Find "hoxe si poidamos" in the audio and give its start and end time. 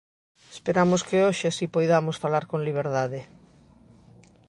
1.27-2.19